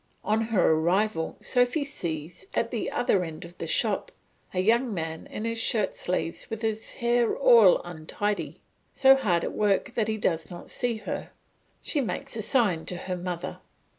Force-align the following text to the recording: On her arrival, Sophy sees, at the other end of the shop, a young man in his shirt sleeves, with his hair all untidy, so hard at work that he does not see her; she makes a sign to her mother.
On 0.23 0.41
her 0.45 0.71
arrival, 0.71 1.37
Sophy 1.41 1.85
sees, 1.85 2.47
at 2.55 2.71
the 2.71 2.89
other 2.89 3.23
end 3.23 3.45
of 3.45 3.55
the 3.59 3.67
shop, 3.67 4.11
a 4.51 4.59
young 4.59 4.91
man 4.91 5.27
in 5.27 5.45
his 5.45 5.59
shirt 5.61 5.95
sleeves, 5.95 6.49
with 6.49 6.63
his 6.63 6.93
hair 6.95 7.35
all 7.37 7.79
untidy, 7.85 8.59
so 8.91 9.15
hard 9.15 9.43
at 9.43 9.53
work 9.53 9.93
that 9.93 10.07
he 10.07 10.17
does 10.17 10.49
not 10.49 10.71
see 10.71 10.95
her; 11.05 11.29
she 11.83 12.01
makes 12.01 12.35
a 12.35 12.41
sign 12.41 12.83
to 12.87 12.97
her 12.97 13.15
mother. 13.15 13.59